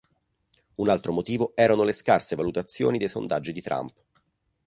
[0.77, 3.93] Un altro motivo erano le scarse valutazioni dei sondaggi di Trump.